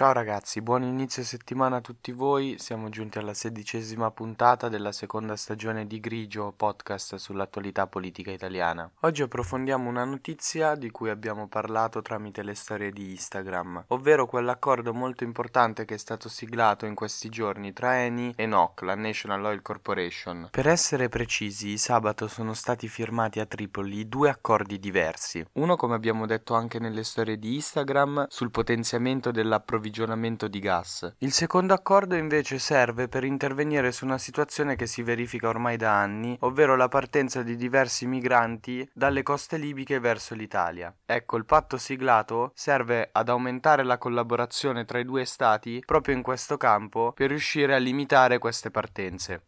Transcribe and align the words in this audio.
Ciao 0.00 0.12
ragazzi, 0.12 0.62
buon 0.62 0.82
inizio 0.82 1.22
settimana 1.22 1.76
a 1.76 1.80
tutti 1.82 2.10
voi. 2.12 2.56
Siamo 2.58 2.88
giunti 2.88 3.18
alla 3.18 3.34
sedicesima 3.34 4.10
puntata 4.10 4.70
della 4.70 4.92
seconda 4.92 5.36
stagione 5.36 5.86
di 5.86 6.00
Grigio, 6.00 6.54
podcast 6.56 7.16
sull'attualità 7.16 7.86
politica 7.86 8.30
italiana. 8.30 8.90
Oggi 9.00 9.20
approfondiamo 9.20 9.90
una 9.90 10.04
notizia 10.04 10.74
di 10.74 10.90
cui 10.90 11.10
abbiamo 11.10 11.48
parlato 11.48 12.00
tramite 12.00 12.42
le 12.42 12.54
storie 12.54 12.92
di 12.92 13.10
Instagram, 13.10 13.84
ovvero 13.88 14.24
quell'accordo 14.24 14.94
molto 14.94 15.24
importante 15.24 15.84
che 15.84 15.96
è 15.96 15.98
stato 15.98 16.30
siglato 16.30 16.86
in 16.86 16.94
questi 16.94 17.28
giorni 17.28 17.74
tra 17.74 18.02
Eni 18.02 18.32
e 18.36 18.46
NOC, 18.46 18.80
la 18.80 18.94
National 18.94 19.44
Oil 19.44 19.60
Corporation. 19.60 20.48
Per 20.50 20.66
essere 20.66 21.10
precisi, 21.10 21.76
sabato 21.76 22.26
sono 22.26 22.54
stati 22.54 22.88
firmati 22.88 23.38
a 23.38 23.44
Tripoli 23.44 24.08
due 24.08 24.30
accordi 24.30 24.78
diversi. 24.78 25.44
Uno, 25.56 25.76
come 25.76 25.94
abbiamo 25.94 26.24
detto 26.24 26.54
anche 26.54 26.78
nelle 26.78 27.04
storie 27.04 27.38
di 27.38 27.56
Instagram, 27.56 28.28
sul 28.30 28.50
potenziamento 28.50 29.30
dell'approvvigionamento 29.30 29.88
approvvigionamento 29.90 30.48
di 30.48 30.60
gas. 30.60 31.14
Il 31.18 31.32
secondo 31.32 31.74
accordo 31.74 32.14
invece 32.14 32.58
serve 32.58 33.08
per 33.08 33.24
intervenire 33.24 33.92
su 33.92 34.04
una 34.04 34.18
situazione 34.18 34.76
che 34.76 34.86
si 34.86 35.02
verifica 35.02 35.48
ormai 35.48 35.76
da 35.76 36.00
anni, 36.00 36.36
ovvero 36.40 36.76
la 36.76 36.88
partenza 36.88 37.42
di 37.42 37.56
diversi 37.56 38.06
migranti 38.06 38.88
dalle 38.94 39.22
coste 39.22 39.56
libiche 39.56 39.98
verso 39.98 40.34
l'Italia. 40.34 40.94
Ecco, 41.04 41.36
il 41.36 41.44
patto 41.44 41.76
siglato 41.76 42.52
serve 42.54 43.10
ad 43.12 43.28
aumentare 43.28 43.82
la 43.82 43.98
collaborazione 43.98 44.84
tra 44.84 44.98
i 44.98 45.04
due 45.04 45.24
stati 45.24 45.82
proprio 45.84 46.14
in 46.14 46.22
questo 46.22 46.56
campo 46.56 47.12
per 47.12 47.28
riuscire 47.28 47.74
a 47.74 47.78
limitare 47.78 48.38
queste 48.38 48.70
partenze. 48.70 49.42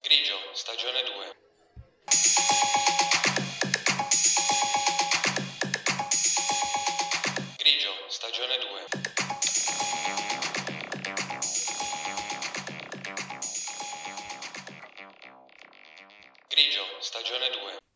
Grigio, 0.00 0.31
Grigio, 16.52 16.84
stagione 17.00 17.48
2. 17.48 17.91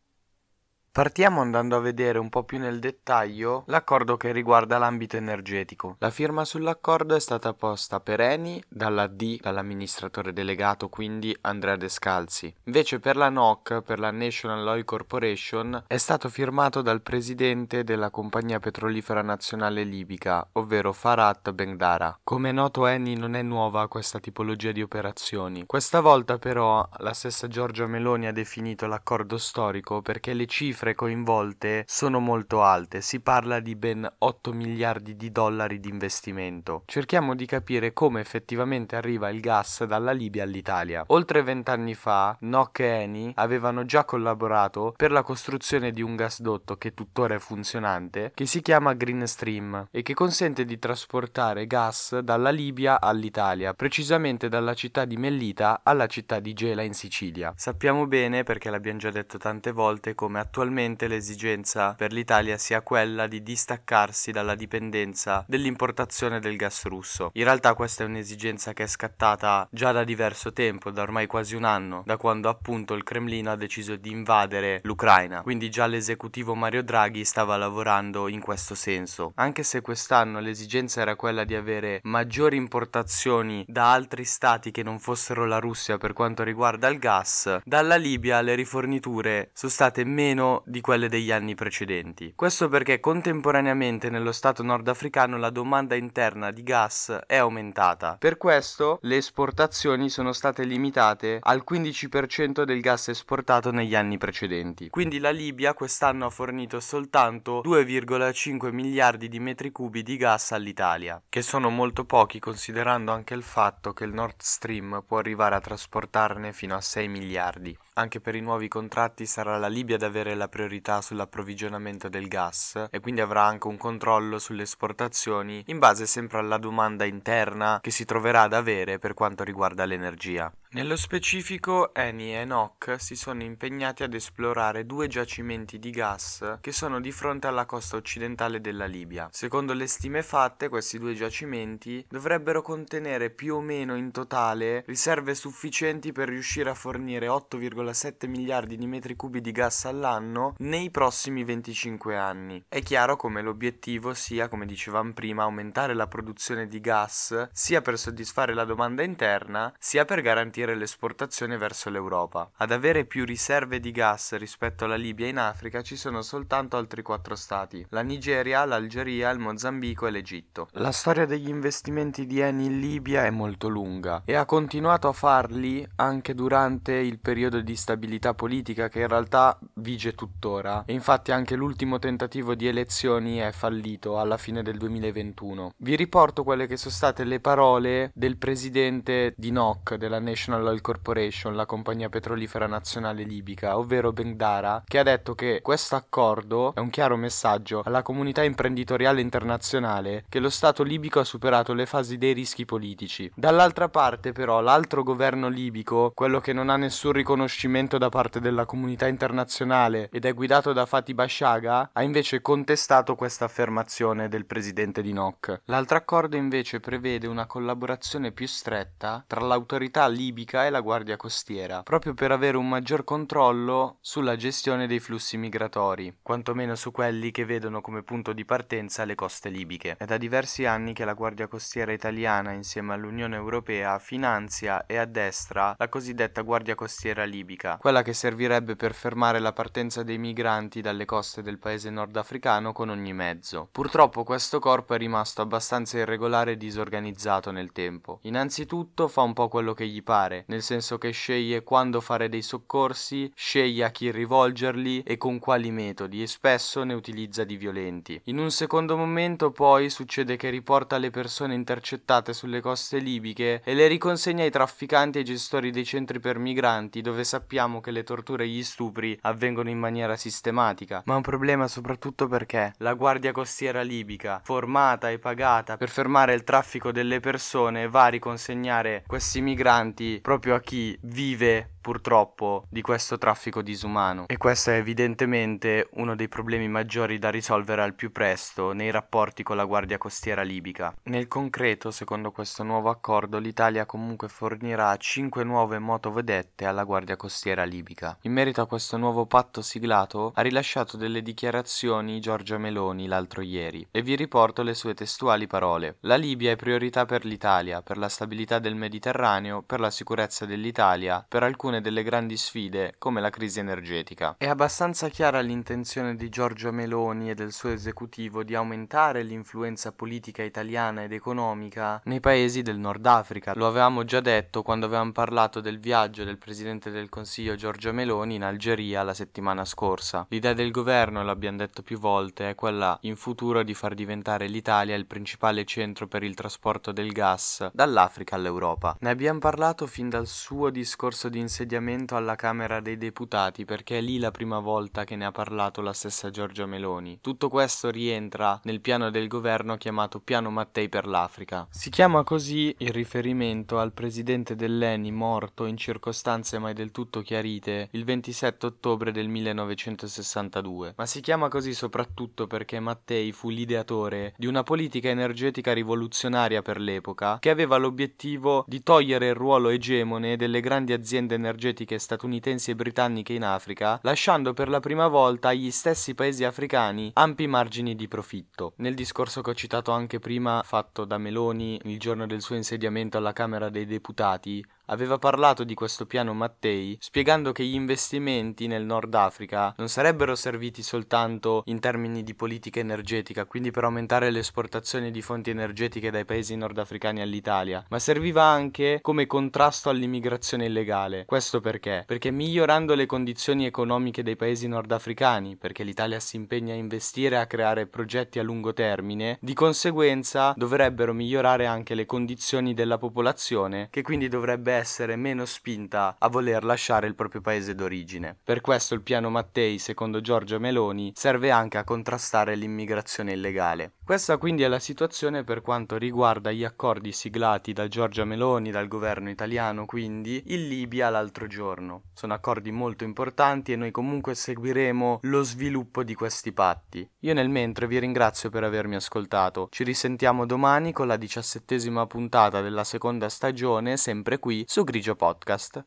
Partiamo 0.97 1.41
andando 1.41 1.75
a 1.75 1.79
vedere 1.79 2.17
un 2.17 2.27
po' 2.27 2.41
più 2.41 2.57
nel 2.57 2.79
dettaglio 2.79 3.65
l'accordo 3.67 4.17
che 4.17 4.31
riguarda 4.31 4.79
l'ambito 4.79 5.15
energetico. 5.15 5.95
La 5.99 6.09
firma 6.09 6.43
sull'accordo 6.43 7.13
è 7.13 7.19
stata 7.19 7.53
posta 7.53 7.99
per 7.99 8.19
Eni 8.19 8.59
dalla 8.67 9.05
D, 9.05 9.39
dall'amministratore 9.39 10.33
delegato 10.33 10.89
quindi 10.89 11.37
Andrea 11.41 11.75
Descalzi. 11.75 12.51
Invece 12.63 12.99
per 12.99 13.15
la 13.15 13.29
NOC, 13.29 13.81
per 13.81 13.99
la 13.99 14.09
National 14.09 14.65
Oil 14.65 14.85
Corporation, 14.85 15.83
è 15.85 15.97
stato 15.97 16.29
firmato 16.29 16.81
dal 16.81 17.03
presidente 17.03 17.83
della 17.83 18.09
compagnia 18.09 18.57
petrolifera 18.57 19.21
nazionale 19.21 19.83
libica, 19.83 20.47
ovvero 20.53 20.93
Farhat 20.93 21.51
Bengdara. 21.51 22.21
Come 22.23 22.49
è 22.49 22.53
noto 22.53 22.87
Eni 22.87 23.15
non 23.15 23.35
è 23.35 23.43
nuova 23.43 23.81
a 23.81 23.87
questa 23.87 24.19
tipologia 24.19 24.71
di 24.71 24.81
operazioni. 24.81 25.67
Questa 25.67 26.01
volta 26.01 26.39
però 26.39 26.89
la 26.97 27.13
stessa 27.13 27.47
Giorgia 27.47 27.85
Meloni 27.85 28.25
ha 28.25 28.33
definito 28.33 28.87
l'accordo 28.87 29.37
storico 29.37 30.01
perché 30.01 30.33
le 30.33 30.47
cifre 30.47 30.85
coinvolte 30.95 31.83
sono 31.87 32.19
molto 32.19 32.63
alte, 32.63 33.01
si 33.01 33.19
parla 33.19 33.59
di 33.59 33.75
ben 33.75 34.09
8 34.17 34.53
miliardi 34.53 35.15
di 35.15 35.31
dollari 35.31 35.79
di 35.79 35.89
investimento. 35.89 36.83
Cerchiamo 36.85 37.35
di 37.35 37.45
capire 37.45 37.93
come 37.93 38.21
effettivamente 38.21 38.95
arriva 38.95 39.29
il 39.29 39.39
gas 39.39 39.83
dalla 39.83 40.11
Libia 40.11 40.43
all'Italia. 40.43 41.03
Oltre 41.07 41.43
vent'anni 41.43 41.93
fa, 41.93 42.37
NOC 42.39 42.79
e 42.79 42.85
Eni 42.85 43.31
avevano 43.35 43.85
già 43.85 44.05
collaborato 44.05 44.93
per 44.95 45.11
la 45.11 45.23
costruzione 45.23 45.91
di 45.91 46.01
un 46.01 46.15
gasdotto 46.15 46.77
che 46.77 46.93
tuttora 46.93 47.35
è 47.35 47.39
funzionante, 47.39 48.31
che 48.33 48.45
si 48.45 48.61
chiama 48.61 48.93
Green 48.93 49.27
Stream 49.27 49.87
e 49.91 50.01
che 50.01 50.13
consente 50.13 50.65
di 50.65 50.79
trasportare 50.79 51.67
gas 51.67 52.19
dalla 52.19 52.49
Libia 52.49 53.01
all'Italia, 53.01 53.73
precisamente 53.73 54.49
dalla 54.49 54.73
città 54.73 55.05
di 55.05 55.17
Mellita 55.17 55.81
alla 55.83 56.07
città 56.07 56.39
di 56.39 56.53
Gela 56.53 56.81
in 56.81 56.93
Sicilia. 56.93 57.53
Sappiamo 57.55 58.07
bene, 58.07 58.43
perché 58.43 58.69
l'abbiamo 58.69 58.99
già 58.99 59.11
detto 59.11 59.37
tante 59.37 59.71
volte, 59.71 60.15
come 60.15 60.39
attualmente 60.39 60.75
l'esigenza 60.77 61.95
per 61.95 62.13
l'Italia 62.13 62.57
sia 62.57 62.81
quella 62.81 63.25
di 63.25 63.41
distaccarsi 63.41 64.31
dalla 64.31 64.53
dipendenza 64.53 65.43
dell'importazione 65.47 66.39
del 66.39 66.55
gas 66.55 66.85
russo. 66.85 67.31
In 67.33 67.43
realtà 67.45 67.73
questa 67.73 68.03
è 68.03 68.05
un'esigenza 68.07 68.73
che 68.73 68.83
è 68.83 68.87
scattata 68.87 69.67
già 69.71 69.91
da 69.91 70.03
diverso 70.03 70.53
tempo, 70.53 70.91
da 70.91 71.01
ormai 71.01 71.25
quasi 71.25 71.55
un 71.55 71.63
anno, 71.63 72.03
da 72.05 72.17
quando 72.17 72.49
appunto 72.49 72.93
il 72.93 73.03
Cremlino 73.03 73.51
ha 73.51 73.55
deciso 73.55 73.95
di 73.95 74.11
invadere 74.11 74.81
l'Ucraina. 74.83 75.41
Quindi 75.41 75.69
già 75.71 75.87
l'esecutivo 75.87 76.53
Mario 76.53 76.83
Draghi 76.83 77.25
stava 77.25 77.57
lavorando 77.57 78.27
in 78.27 78.39
questo 78.39 78.75
senso. 78.75 79.31
Anche 79.35 79.63
se 79.63 79.81
quest'anno 79.81 80.39
l'esigenza 80.39 81.01
era 81.01 81.15
quella 81.15 81.43
di 81.43 81.55
avere 81.55 82.01
maggiori 82.03 82.55
importazioni 82.55 83.65
da 83.67 83.91
altri 83.91 84.25
stati 84.25 84.69
che 84.71 84.83
non 84.83 84.99
fossero 84.99 85.45
la 85.45 85.59
Russia 85.59 85.97
per 85.97 86.13
quanto 86.13 86.43
riguarda 86.43 86.87
il 86.87 86.99
gas, 86.99 87.61
dalla 87.63 87.95
Libia 87.95 88.41
le 88.41 88.53
riforniture 88.53 89.49
sono 89.53 89.71
state 89.71 90.03
meno 90.03 90.63
di 90.67 90.81
quelle 90.81 91.07
degli 91.07 91.31
anni 91.31 91.55
precedenti. 91.55 92.33
Questo 92.35 92.67
perché 92.67 92.99
contemporaneamente 92.99 94.09
nello 94.09 94.31
stato 94.31 94.63
nordafricano 94.63 95.37
la 95.37 95.49
domanda 95.49 95.95
interna 95.95 96.51
di 96.51 96.63
gas 96.63 97.21
è 97.25 97.37
aumentata. 97.37 98.17
Per 98.19 98.37
questo 98.37 98.99
le 99.03 99.17
esportazioni 99.17 100.09
sono 100.09 100.33
state 100.33 100.63
limitate 100.63 101.39
al 101.41 101.63
15% 101.67 102.63
del 102.63 102.81
gas 102.81 103.07
esportato 103.07 103.71
negli 103.71 103.95
anni 103.95 104.17
precedenti. 104.17 104.89
Quindi 104.89 105.19
la 105.19 105.31
Libia 105.31 105.73
quest'anno 105.73 106.25
ha 106.25 106.29
fornito 106.29 106.79
soltanto 106.79 107.61
2,5 107.65 108.71
miliardi 108.71 109.29
di 109.29 109.39
metri 109.39 109.71
cubi 109.71 110.03
di 110.03 110.17
gas 110.17 110.51
all'Italia, 110.51 111.21
che 111.29 111.41
sono 111.41 111.69
molto 111.69 112.03
pochi 112.03 112.39
considerando 112.39 113.11
anche 113.11 113.33
il 113.33 113.43
fatto 113.43 113.93
che 113.93 114.03
il 114.03 114.13
Nord 114.13 114.35
Stream 114.39 115.03
può 115.07 115.19
arrivare 115.19 115.55
a 115.55 115.61
trasportarne 115.61 116.51
fino 116.51 116.75
a 116.75 116.81
6 116.81 117.07
miliardi. 117.07 117.77
Anche 117.93 118.19
per 118.19 118.35
i 118.35 118.41
nuovi 118.41 118.67
contratti 118.67 119.25
sarà 119.25 119.57
la 119.57 119.67
Libia 119.67 119.95
ad 119.95 120.03
avere 120.03 120.35
la 120.35 120.46
priorità 120.47 121.01
sull'approvvigionamento 121.01 122.09
del 122.09 122.27
gas 122.27 122.87
e 122.89 122.99
quindi 122.99 123.21
avrà 123.21 123.43
anche 123.43 123.67
un 123.67 123.77
controllo 123.77 124.39
sulle 124.39 124.63
esportazioni 124.63 125.63
in 125.67 125.79
base 125.79 126.05
sempre 126.05 126.39
alla 126.39 126.57
domanda 126.57 127.05
interna 127.05 127.79
che 127.81 127.91
si 127.91 128.05
troverà 128.05 128.41
ad 128.41 128.53
avere 128.53 128.99
per 128.99 129.13
quanto 129.13 129.43
riguarda 129.43 129.85
l'energia. 129.85 130.51
Nello 130.71 130.97
specifico, 130.97 131.93
Eni 131.95 132.35
e 132.35 132.43
NOC 132.43 132.97
si 132.99 133.15
sono 133.15 133.41
impegnati 133.41 134.03
ad 134.03 134.13
esplorare 134.13 134.85
due 134.85 135.07
giacimenti 135.07 135.79
di 135.79 135.91
gas 135.91 136.57
che 136.59 136.73
sono 136.73 136.99
di 136.99 137.13
fronte 137.13 137.47
alla 137.47 137.65
costa 137.65 137.95
occidentale 137.95 138.59
della 138.59 138.85
Libia. 138.85 139.29
Secondo 139.31 139.71
le 139.71 139.87
stime 139.87 140.23
fatte, 140.23 140.67
questi 140.67 140.99
due 140.99 141.13
giacimenti 141.13 142.05
dovrebbero 142.09 142.61
contenere 142.61 143.29
più 143.29 143.55
o 143.55 143.61
meno 143.61 143.95
in 143.95 144.11
totale 144.11 144.83
riserve 144.87 145.35
sufficienti 145.35 146.11
per 146.11 146.27
riuscire 146.27 146.69
a 146.69 146.73
fornire 146.73 147.27
8,7 147.27 148.27
miliardi 148.27 148.75
di 148.75 148.87
metri 148.87 149.15
cubi 149.15 149.39
di 149.39 149.53
gas 149.53 149.85
all'anno 149.85 150.53
nei 150.57 150.91
prossimi 150.91 151.45
25 151.45 152.17
anni. 152.17 152.61
È 152.67 152.81
chiaro 152.81 153.15
come 153.15 153.41
l'obiettivo 153.41 154.13
sia, 154.13 154.49
come 154.49 154.65
dicevamo 154.65 155.13
prima, 155.13 155.43
aumentare 155.43 155.93
la 155.93 156.07
produzione 156.07 156.67
di 156.67 156.81
gas 156.81 157.51
sia 157.53 157.81
per 157.81 157.97
soddisfare 157.97 158.53
la 158.53 158.65
domanda 158.65 159.01
interna 159.01 159.73
sia 159.79 160.03
per 160.03 160.19
garantire 160.19 160.55
l'esportazione 160.65 161.57
verso 161.57 161.89
l'Europa. 161.89 162.49
Ad 162.55 162.71
avere 162.71 163.05
più 163.05 163.25
riserve 163.25 163.79
di 163.79 163.91
gas 163.91 164.35
rispetto 164.37 164.85
alla 164.85 164.95
Libia 164.95 165.27
in 165.27 165.37
Africa 165.37 165.81
ci 165.81 165.95
sono 165.95 166.21
soltanto 166.21 166.77
altri 166.77 167.01
quattro 167.01 167.35
stati, 167.35 167.85
la 167.89 168.01
Nigeria, 168.01 168.65
l'Algeria, 168.65 169.29
il 169.29 169.39
Mozambico 169.39 170.07
e 170.07 170.11
l'Egitto. 170.11 170.67
La 170.73 170.91
storia 170.91 171.25
degli 171.25 171.49
investimenti 171.49 172.25
di 172.25 172.39
Eni 172.39 172.65
in 172.65 172.79
Libia 172.79 173.25
è 173.25 173.29
molto 173.29 173.67
lunga 173.67 174.23
e 174.25 174.35
ha 174.35 174.45
continuato 174.45 175.07
a 175.07 175.13
farli 175.13 175.87
anche 175.97 176.33
durante 176.33 176.93
il 176.93 177.19
periodo 177.19 177.61
di 177.61 177.75
stabilità 177.75 178.33
politica 178.33 178.89
che 178.89 179.01
in 179.01 179.07
realtà 179.07 179.57
vige 179.75 180.13
tuttora 180.13 180.83
e 180.85 180.93
infatti 180.93 181.31
anche 181.31 181.55
l'ultimo 181.55 181.99
tentativo 181.99 182.55
di 182.55 182.67
elezioni 182.67 183.37
è 183.37 183.51
fallito 183.51 184.19
alla 184.19 184.37
fine 184.37 184.63
del 184.63 184.77
2021. 184.77 185.73
Vi 185.77 185.95
riporto 185.95 186.43
quelle 186.43 186.67
che 186.67 186.77
sono 186.77 186.93
state 186.93 187.23
le 187.23 187.39
parole 187.39 188.11
del 188.13 188.37
presidente 188.37 189.33
di 189.37 189.51
NOC, 189.51 189.95
della 189.95 190.19
National 190.19 190.46
Oil 190.53 190.81
Corporation, 190.81 191.55
la 191.55 191.65
compagnia 191.65 192.09
petrolifera 192.09 192.67
nazionale 192.67 193.23
libica, 193.23 193.77
ovvero 193.77 194.13
Bengdara, 194.13 194.83
che 194.85 194.99
ha 194.99 195.03
detto 195.03 195.35
che 195.35 195.59
questo 195.61 195.95
accordo 195.95 196.73
è 196.73 196.79
un 196.79 196.89
chiaro 196.89 197.17
messaggio 197.17 197.81
alla 197.83 198.01
comunità 198.01 198.43
imprenditoriale 198.43 199.21
internazionale 199.21 200.25
che 200.29 200.39
lo 200.39 200.49
Stato 200.49 200.83
libico 200.83 201.19
ha 201.19 201.23
superato 201.23 201.73
le 201.73 201.85
fasi 201.85 202.17
dei 202.17 202.33
rischi 202.33 202.65
politici. 202.65 203.31
Dall'altra 203.35 203.89
parte 203.89 204.31
però 204.31 204.61
l'altro 204.61 205.03
governo 205.03 205.49
libico, 205.49 206.11
quello 206.15 206.39
che 206.39 206.53
non 206.53 206.69
ha 206.69 206.77
nessun 206.77 207.11
riconoscimento 207.11 207.97
da 207.97 208.09
parte 208.09 208.39
della 208.39 208.65
comunità 208.65 209.07
internazionale 209.07 210.09
ed 210.11 210.25
è 210.25 210.33
guidato 210.33 210.73
da 210.73 210.85
Fatih 210.85 211.13
Bashaga, 211.13 211.89
ha 211.93 212.03
invece 212.03 212.41
contestato 212.41 213.15
questa 213.15 213.45
affermazione 213.45 214.29
del 214.29 214.45
presidente 214.45 215.01
di 215.01 215.13
NOC. 215.13 215.61
L'altro 215.65 215.97
accordo 215.97 216.35
invece 216.35 216.79
prevede 216.79 217.27
una 217.27 217.45
collaborazione 217.45 218.31
più 218.31 218.47
stretta 218.47 219.23
tra 219.27 219.41
l'autorità 219.41 220.07
libica 220.07 220.35
libica 220.37 220.67
e 220.67 220.69
la 220.69 220.81
Guardia 220.81 221.17
Costiera, 221.17 221.81
proprio 221.81 222.13
per 222.13 222.31
avere 222.31 222.57
un 222.57 222.69
maggior 222.69 223.03
controllo 223.03 223.97
sulla 224.01 224.35
gestione 224.35 224.85
dei 224.85 224.99
flussi 224.99 225.35
migratori, 225.35 226.15
quantomeno 226.21 226.75
su 226.75 226.91
quelli 226.91 227.31
che 227.31 227.43
vedono 227.43 227.81
come 227.81 228.03
punto 228.03 228.33
di 228.33 228.45
partenza 228.45 229.03
le 229.03 229.15
coste 229.15 229.49
libiche. 229.49 229.95
È 229.97 230.05
da 230.05 230.17
diversi 230.17 230.65
anni 230.65 230.93
che 230.93 231.05
la 231.05 231.13
Guardia 231.13 231.47
Costiera 231.47 231.91
italiana, 231.91 232.51
insieme 232.51 232.93
all'Unione 232.93 233.35
Europea, 233.35 233.97
finanzia 233.97 234.85
e 234.85 234.97
addestra 234.97 235.73
la 235.75 235.89
cosiddetta 235.89 236.43
Guardia 236.43 236.75
Costiera 236.75 237.23
libica, 237.23 237.77
quella 237.77 238.03
che 238.03 238.13
servirebbe 238.13 238.75
per 238.75 238.93
fermare 238.93 239.39
la 239.39 239.53
partenza 239.53 240.03
dei 240.03 240.19
migranti 240.19 240.81
dalle 240.81 241.05
coste 241.05 241.41
del 241.41 241.57
paese 241.57 241.89
nordafricano 241.89 242.73
con 242.73 242.89
ogni 242.89 243.13
mezzo. 243.13 243.69
Purtroppo 243.71 244.23
questo 244.23 244.59
corpo 244.59 244.93
è 244.93 244.97
rimasto 244.99 245.41
abbastanza 245.41 245.97
irregolare 245.97 246.51
e 246.51 246.57
disorganizzato 246.57 247.49
nel 247.49 247.71
tempo. 247.71 248.19
Innanzitutto 248.23 249.07
fa 249.07 249.21
un 249.21 249.33
po' 249.33 249.47
quello 249.47 249.73
che 249.73 249.87
gli 249.87 250.03
pare, 250.03 250.26
nel 250.47 250.61
senso 250.61 250.97
che 250.97 251.11
sceglie 251.11 251.63
quando 251.63 252.01
fare 252.01 252.29
dei 252.29 252.41
soccorsi, 252.41 253.31
sceglie 253.35 253.83
a 253.83 253.89
chi 253.89 254.11
rivolgerli 254.11 255.03
e 255.03 255.17
con 255.17 255.39
quali 255.39 255.71
metodi 255.71 256.21
e 256.21 256.27
spesso 256.27 256.83
ne 256.83 256.93
utilizza 256.93 257.43
di 257.43 257.55
violenti. 257.55 258.19
In 258.25 258.37
un 258.37 258.51
secondo 258.51 258.97
momento 258.97 259.51
poi 259.51 259.89
succede 259.89 260.35
che 260.35 260.49
riporta 260.49 260.97
le 260.97 261.09
persone 261.09 261.53
intercettate 261.53 262.33
sulle 262.33 262.61
coste 262.61 262.97
libiche 262.97 263.61
e 263.63 263.73
le 263.73 263.87
riconsegna 263.87 264.43
ai 264.43 264.51
trafficanti 264.51 265.17
e 265.17 265.21
ai 265.21 265.27
gestori 265.27 265.71
dei 265.71 265.85
centri 265.85 266.19
per 266.19 266.37
migranti 266.37 267.01
dove 267.01 267.23
sappiamo 267.23 267.79
che 267.81 267.91
le 267.91 268.03
torture 268.03 268.43
e 268.43 268.47
gli 268.47 268.63
stupri 268.63 269.17
avvengono 269.21 269.69
in 269.69 269.79
maniera 269.79 270.15
sistematica. 270.15 271.03
Ma 271.05 271.13
è 271.13 271.17
un 271.17 271.21
problema 271.21 271.67
soprattutto 271.67 272.27
perché 272.27 272.73
la 272.77 272.93
guardia 272.93 273.31
costiera 273.31 273.81
libica, 273.81 274.41
formata 274.43 275.09
e 275.09 275.19
pagata 275.19 275.77
per 275.77 275.89
fermare 275.89 276.33
il 276.33 276.43
traffico 276.43 276.91
delle 276.91 277.19
persone, 277.19 277.87
va 277.87 278.05
a 278.05 278.09
riconsegnare 278.09 279.03
questi 279.07 279.41
migranti 279.41 280.16
proprio 280.19 280.55
a 280.55 280.59
chi 280.59 280.97
vive 281.03 281.75
purtroppo 281.87 282.65
di 282.69 282.81
questo 282.81 283.17
traffico 283.17 283.61
disumano 283.61 284.25
e 284.27 284.35
questo 284.35 284.71
è 284.71 284.75
evidentemente 284.75 285.87
uno 285.93 286.17
dei 286.17 286.27
problemi 286.27 286.67
maggiori 286.67 287.17
da 287.17 287.29
risolvere 287.29 287.81
al 287.81 287.93
più 287.93 288.11
presto 288.11 288.73
nei 288.73 288.91
rapporti 288.91 289.41
con 289.41 289.55
la 289.55 289.63
Guardia 289.63 289.97
Costiera 289.97 290.41
libica. 290.41 290.93
Nel 291.03 291.29
concreto, 291.29 291.89
secondo 291.91 292.31
questo 292.31 292.63
nuovo 292.63 292.89
accordo, 292.89 293.37
l'Italia 293.37 293.85
comunque 293.85 294.27
fornirà 294.27 294.97
5 294.97 295.45
nuove 295.45 295.79
motovedette 295.79 296.65
alla 296.65 296.83
Guardia 296.83 297.15
Costiera 297.15 297.63
libica. 297.63 298.17
In 298.23 298.33
merito 298.33 298.59
a 298.59 298.67
questo 298.67 298.97
nuovo 298.97 299.25
patto 299.25 299.61
siglato, 299.61 300.33
ha 300.35 300.41
rilasciato 300.41 300.97
delle 300.97 301.21
dichiarazioni 301.21 302.19
Giorgia 302.19 302.57
Meloni 302.57 303.07
l'altro 303.07 303.41
ieri 303.41 303.87
e 303.91 304.01
vi 304.01 304.17
riporto 304.17 304.61
le 304.61 304.73
sue 304.73 304.93
testuali 304.93 305.47
parole. 305.47 305.95
La 306.01 306.17
Libia 306.17 306.51
è 306.51 306.57
priorità 306.57 307.05
per 307.05 307.23
l'Italia, 307.23 307.81
per 307.81 307.97
la 307.97 308.09
stabilità 308.09 308.59
del 308.59 308.75
Mediterraneo, 308.75 309.61
per 309.61 309.79
la 309.79 309.89
sicurezza 309.89 310.45
dell'Italia, 310.45 311.25
per 311.25 311.43
alcune 311.43 311.75
soluzione 311.77 311.81
delle 311.81 312.03
grandi 312.03 312.37
sfide 312.37 312.95
come 312.97 313.21
la 313.21 313.29
crisi 313.29 313.59
energetica. 313.59 314.35
È 314.37 314.47
abbastanza 314.47 315.09
chiara 315.09 315.39
l'intenzione 315.39 316.15
di 316.15 316.29
Giorgia 316.29 316.71
Meloni 316.71 317.29
e 317.29 317.35
del 317.35 317.51
suo 317.51 317.69
esecutivo 317.69 318.43
di 318.43 318.55
aumentare 318.55 319.23
l'influenza 319.23 319.91
politica 319.91 320.43
italiana 320.43 321.03
ed 321.03 321.11
economica 321.11 322.01
nei 322.05 322.19
paesi 322.19 322.61
del 322.61 322.77
Nord 322.77 323.05
Africa. 323.05 323.53
Lo 323.55 323.67
avevamo 323.67 324.03
già 324.03 324.19
detto 324.19 324.61
quando 324.61 324.85
avevamo 324.85 325.11
parlato 325.11 325.61
del 325.61 325.79
viaggio 325.79 326.23
del 326.23 326.37
Presidente 326.37 326.89
del 326.89 327.09
Consiglio 327.09 327.55
Giorgia 327.55 327.91
Meloni 327.91 328.35
in 328.35 328.43
Algeria 328.43 329.03
la 329.03 329.13
settimana 329.13 329.65
scorsa. 329.65 330.25
L'idea 330.29 330.53
del 330.53 330.71
governo, 330.71 331.23
l'abbiamo 331.23 331.57
detto 331.57 331.81
più 331.81 331.99
volte, 331.99 332.49
è 332.49 332.55
quella 332.55 332.97
in 333.01 333.15
futuro 333.15 333.63
di 333.63 333.73
far 333.73 333.93
diventare 333.93 334.47
l'Italia 334.47 334.95
il 334.95 335.05
principale 335.05 335.65
centro 335.65 336.07
per 336.07 336.23
il 336.23 336.35
trasporto 336.35 336.91
del 336.91 337.11
gas 337.11 337.69
dall'Africa 337.73 338.35
all'Europa. 338.35 338.97
Ne 338.99 339.09
abbiamo 339.09 339.39
parlato 339.39 339.85
fin 339.85 340.09
dal 340.09 340.27
suo 340.27 340.69
discorso 340.69 341.29
di 341.29 341.39
insediamento 341.39 341.66
insediamento 341.67 342.15
alla 342.15 342.35
Camera 342.35 342.79
dei 342.79 342.97
Deputati 342.97 343.65
perché 343.65 343.97
è 343.97 344.01
lì 344.01 344.19
la 344.19 344.31
prima 344.31 344.59
volta 344.59 345.03
che 345.03 345.17
ne 345.17 345.25
ha 345.25 345.31
parlato 345.31 345.81
la 345.81 345.91
stessa 345.91 346.29
Giorgia 346.29 346.65
Meloni. 346.65 347.19
Tutto 347.21 347.49
questo 347.49 347.89
rientra 347.89 348.57
nel 348.63 348.79
piano 348.79 349.09
del 349.09 349.27
governo 349.27 349.75
chiamato 349.75 350.21
Piano 350.21 350.49
Mattei 350.49 350.87
per 350.87 351.05
l'Africa. 351.05 351.67
Si 351.69 351.89
chiama 351.89 352.23
così 352.23 352.73
in 352.79 352.93
riferimento 352.93 353.79
al 353.79 353.91
presidente 353.91 354.55
dell'ENI 354.55 355.11
morto 355.11 355.65
in 355.65 355.75
circostanze 355.75 356.57
mai 356.57 356.73
del 356.73 356.91
tutto 356.91 357.21
chiarite 357.21 357.89
il 357.91 358.05
27 358.05 358.65
ottobre 358.65 359.11
del 359.11 359.27
1962, 359.27 360.93
ma 360.95 361.05
si 361.05 361.19
chiama 361.19 361.49
così 361.49 361.73
soprattutto 361.73 362.47
perché 362.47 362.79
Mattei 362.79 363.33
fu 363.33 363.49
l'ideatore 363.49 364.33
di 364.37 364.45
una 364.45 364.63
politica 364.63 365.09
energetica 365.09 365.73
rivoluzionaria 365.73 366.61
per 366.61 366.79
l'epoca 366.79 367.39
che 367.39 367.49
aveva 367.49 367.75
l'obiettivo 367.75 368.63
di 368.67 368.81
togliere 368.81 369.27
il 369.27 369.35
ruolo 369.35 369.67
egemone 369.67 370.37
delle 370.37 370.61
grandi 370.61 370.93
aziende 370.93 371.35
energetiche 371.35 371.46
energetiche 371.47 371.97
statunitensi 371.97 372.71
e 372.71 372.75
britanniche 372.75 373.33
in 373.33 373.43
Africa, 373.43 373.99
lasciando 374.03 374.53
per 374.53 374.67
la 374.67 374.79
prima 374.79 375.07
volta 375.07 375.49
agli 375.49 375.71
stessi 375.71 376.13
paesi 376.13 376.43
africani 376.43 377.11
ampi 377.13 377.47
margini 377.47 377.95
di 377.95 378.07
profitto. 378.07 378.73
Nel 378.77 378.93
discorso 378.93 379.41
che 379.41 379.51
ho 379.51 379.55
citato 379.55 379.91
anche 379.91 380.19
prima, 380.19 380.61
fatto 380.63 381.05
da 381.05 381.17
Meloni 381.17 381.79
il 381.85 381.99
giorno 381.99 382.27
del 382.27 382.41
suo 382.41 382.55
insediamento 382.55 383.17
alla 383.17 383.33
Camera 383.33 383.69
dei 383.69 383.85
Deputati, 383.85 384.63
aveva 384.87 385.17
parlato 385.17 385.63
di 385.63 385.73
questo 385.73 386.05
piano 386.05 386.33
Mattei, 386.33 386.97
spiegando 386.99 387.51
che 387.51 387.63
gli 387.63 387.73
investimenti 387.73 388.67
nel 388.67 388.83
Nord 388.83 389.13
Africa 389.15 389.73
non 389.77 389.89
sarebbero 389.89 390.35
serviti 390.35 390.83
soltanto 390.83 391.63
in 391.65 391.79
termini 391.79 392.23
di 392.23 392.35
politica 392.35 392.79
energetica, 392.79 393.45
quindi 393.45 393.71
per 393.71 393.83
aumentare 393.83 394.29
le 394.29 394.39
esportazioni 394.39 395.11
di 395.11 395.21
fonti 395.21 395.49
energetiche 395.49 396.11
dai 396.11 396.25
paesi 396.25 396.55
nordafricani 396.55 397.21
all'Italia, 397.21 397.85
ma 397.89 397.99
serviva 397.99 398.43
anche 398.43 398.99
come 399.01 399.27
contrasto 399.27 399.89
all'immigrazione 399.89 400.65
illegale. 400.65 401.25
Questo 401.25 401.59
perché? 401.59 402.03
Perché 402.05 402.31
migliorando 402.31 402.95
le 402.95 403.05
condizioni 403.05 403.65
economiche 403.65 404.23
dei 404.23 404.35
paesi 404.35 404.67
nordafricani, 404.67 405.55
perché 405.57 405.83
l'Italia 405.83 406.19
si 406.19 406.35
impegna 406.35 406.73
a 406.73 406.77
investire 406.77 407.35
e 407.35 407.39
a 407.39 407.47
creare 407.47 407.87
progetti 407.87 408.39
a 408.39 408.43
lungo 408.43 408.73
termine, 408.73 409.37
di 409.41 409.53
conseguenza 409.53 410.53
dovrebbero 410.55 411.13
migliorare 411.13 411.65
anche 411.65 411.95
le 411.95 412.05
condizioni 412.05 412.73
della 412.73 412.97
popolazione, 412.97 413.87
che 413.89 414.01
quindi 414.01 414.27
dovrebbe 414.27 414.76
essere 414.77 415.15
meno 415.15 415.45
spinta 415.45 416.15
a 416.17 416.29
voler 416.29 416.63
lasciare 416.63 417.07
il 417.07 417.15
proprio 417.15 417.41
paese 417.41 417.75
d'origine. 417.75 418.37
Per 418.43 418.61
questo 418.61 418.93
il 418.93 419.01
piano 419.01 419.29
Mattei, 419.29 419.79
secondo 419.79 420.21
Giorgia 420.21 420.57
Meloni, 420.57 421.11
serve 421.15 421.51
anche 421.51 421.77
a 421.77 421.83
contrastare 421.83 422.55
l'immigrazione 422.55 423.33
illegale. 423.33 423.93
Questa 424.03 424.37
quindi 424.37 424.63
è 424.63 424.67
la 424.67 424.79
situazione 424.79 425.43
per 425.43 425.61
quanto 425.61 425.97
riguarda 425.97 426.51
gli 426.51 426.63
accordi 426.63 427.11
siglati 427.11 427.73
da 427.73 427.87
Giorgia 427.87 428.23
Meloni, 428.23 428.71
dal 428.71 428.87
governo 428.87 429.29
italiano, 429.29 429.85
quindi 429.85 430.43
in 430.47 430.67
Libia 430.67 431.09
l'altro 431.09 431.47
giorno. 431.47 432.03
Sono 432.13 432.33
accordi 432.33 432.71
molto 432.71 433.03
importanti 433.03 433.73
e 433.73 433.75
noi 433.75 433.91
comunque 433.91 434.33
seguiremo 434.33 435.19
lo 435.23 435.43
sviluppo 435.43 436.03
di 436.03 436.13
questi 436.13 436.53
patti. 436.53 437.09
Io 437.19 437.33
nel 437.33 437.49
mentre 437.49 437.87
vi 437.87 437.99
ringrazio 437.99 438.49
per 438.49 438.63
avermi 438.63 438.95
ascoltato. 438.95 439.67
Ci 439.71 439.83
risentiamo 439.83 440.45
domani 440.45 440.93
con 440.93 441.07
la 441.07 441.17
diciassettesima 441.17 442.07
puntata 442.07 442.61
della 442.61 442.83
seconda 442.83 443.27
stagione, 443.27 443.97
sempre 443.97 444.39
qui 444.39 444.63
su 444.69 444.83
Grigio 444.83 445.15
Podcast. 445.15 445.81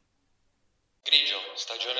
Grigio, 1.02 1.36
stagione 1.54 1.99